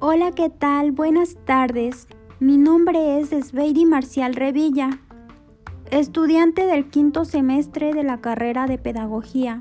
[0.00, 0.92] Hola, ¿qué tal?
[0.92, 2.06] Buenas tardes.
[2.38, 5.00] Mi nombre es Sveidi Marcial Revilla,
[5.90, 9.58] estudiante del quinto semestre de la carrera de Pedagogía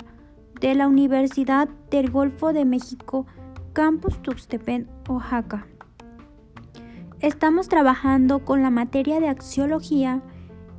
[0.62, 3.26] de la Universidad del Golfo de México,
[3.74, 5.66] Campus Tuxtepec, Oaxaca.
[7.20, 10.22] Estamos trabajando con la materia de axiología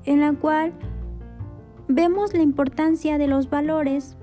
[0.04, 0.72] en la cual
[1.88, 4.16] vemos la importancia de los valores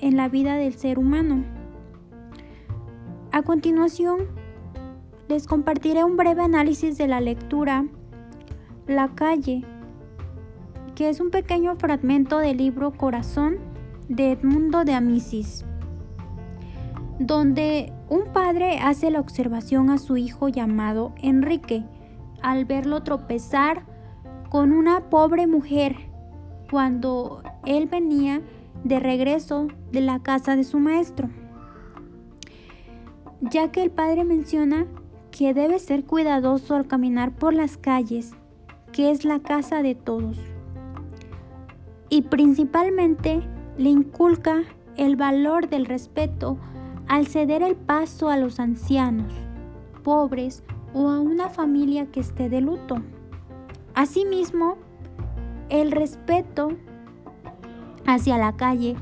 [0.00, 1.44] en la vida del ser humano.
[3.30, 4.39] A continuación,
[5.30, 7.86] les compartiré un breve análisis de la lectura
[8.88, 9.64] La calle,
[10.96, 13.58] que es un pequeño fragmento del libro Corazón
[14.08, 15.64] de Edmundo de Amicis,
[17.20, 21.84] donde un padre hace la observación a su hijo llamado Enrique
[22.42, 23.84] al verlo tropezar
[24.48, 25.94] con una pobre mujer
[26.72, 28.42] cuando él venía
[28.82, 31.30] de regreso de la casa de su maestro,
[33.42, 34.88] ya que el padre menciona
[35.30, 38.32] que debe ser cuidadoso al caminar por las calles,
[38.92, 40.38] que es la casa de todos.
[42.08, 43.42] Y principalmente
[43.78, 44.62] le inculca
[44.96, 46.58] el valor del respeto
[47.08, 49.32] al ceder el paso a los ancianos,
[50.02, 52.96] pobres o a una familia que esté de luto.
[53.94, 54.76] Asimismo,
[55.68, 56.72] el respeto
[58.06, 58.96] hacia la calle,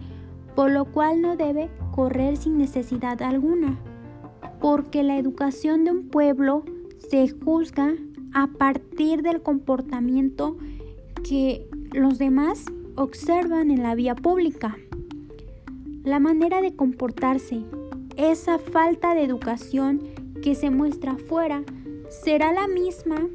[0.54, 3.78] por lo cual no debe correr sin necesidad alguna
[4.61, 6.64] porque la educación de un pueblo
[6.98, 7.95] se juzga
[8.33, 10.56] a partir del comportamiento
[11.23, 12.64] que los demás
[12.97, 14.77] observan en la vía pública.
[16.05, 17.62] La manera de comportarse,
[18.17, 20.03] esa falta de educación
[20.42, 21.62] que se muestra afuera,
[22.09, 23.29] será la misma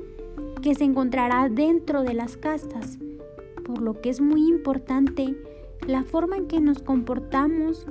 [0.61, 2.97] que se encontrará dentro de las castas,
[3.63, 5.35] por lo que es muy importante
[5.87, 7.85] la forma en que nos comportamos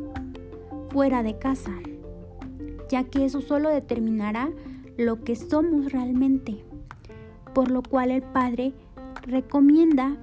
[0.90, 1.72] fuera de casa
[2.92, 4.50] ya que eso solo determinará
[4.98, 6.62] lo que somos realmente.
[7.54, 8.74] Por lo cual el Padre
[9.22, 10.18] recomienda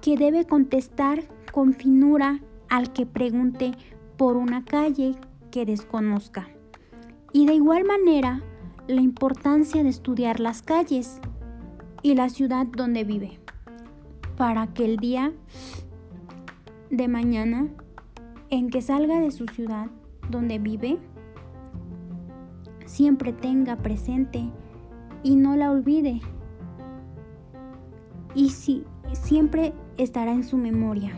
[0.00, 2.40] que debe contestar con finura
[2.70, 3.72] al que pregunte
[4.16, 5.16] por una calle
[5.50, 6.48] que desconozca.
[7.30, 8.40] Y de igual manera,
[8.88, 11.20] la importancia de estudiar las calles
[12.02, 13.38] y la ciudad donde vive,
[14.38, 15.32] para que el día
[16.90, 17.68] de mañana
[18.48, 19.88] en que salga de su ciudad
[20.30, 20.98] donde vive,
[22.94, 24.44] siempre tenga presente
[25.24, 26.20] y no la olvide.
[28.36, 31.10] Y si siempre estará en su memoria.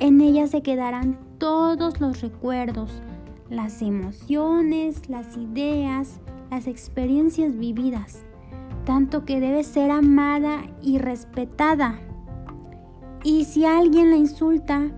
[0.00, 2.90] En ella se quedarán todos los recuerdos,
[3.50, 6.18] las emociones, las ideas,
[6.50, 8.24] las experiencias vividas,
[8.84, 12.00] tanto que debe ser amada y respetada.
[13.22, 14.90] Y si alguien la insulta,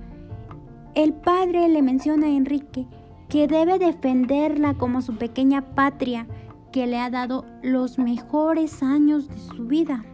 [0.94, 2.87] el padre le menciona a Enrique
[3.34, 6.28] que debe defenderla como su pequeña patria
[6.71, 10.05] que le ha dado los mejores años de su vida.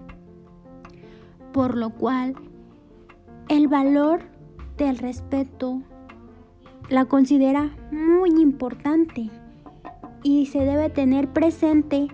[1.53, 2.35] Por lo cual,
[3.51, 4.23] el valor
[4.79, 5.83] del respeto
[6.89, 9.29] la considera muy importante
[10.23, 12.09] y se debe tener presente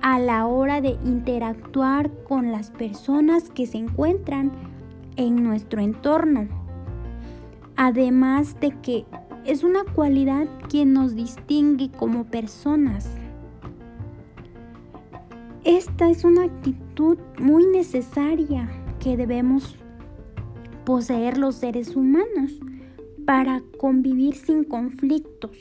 [0.00, 4.50] a la hora de interactuar con las personas que se encuentran
[5.16, 6.48] en nuestro entorno.
[7.76, 9.04] Además de que
[9.48, 13.08] es una cualidad que nos distingue como personas.
[15.64, 18.68] Esta es una actitud muy necesaria
[19.00, 19.76] que debemos
[20.84, 22.60] poseer los seres humanos
[23.24, 25.56] para convivir sin conflictos,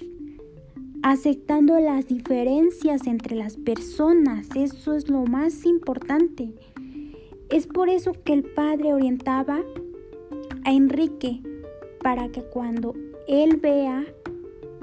[1.01, 4.49] aceptando las diferencias entre las personas.
[4.53, 6.53] Eso es lo más importante.
[7.49, 9.61] Es por eso que el padre orientaba
[10.65, 11.41] a Enrique
[12.03, 12.93] para que cuando
[13.27, 14.05] él vea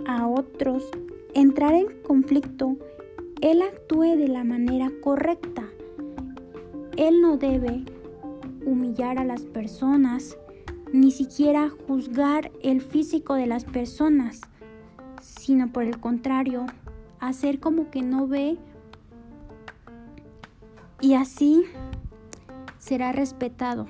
[0.07, 0.91] a otros
[1.35, 2.77] entrar en conflicto,
[3.41, 5.65] él actúe de la manera correcta.
[6.97, 7.85] Él no debe
[8.65, 10.37] humillar a las personas,
[10.93, 14.41] ni siquiera juzgar el físico de las personas,
[15.21, 16.67] sino por el contrario,
[17.21, 18.59] hacer como que no ve
[21.01, 21.65] y así
[22.79, 23.87] será respetado.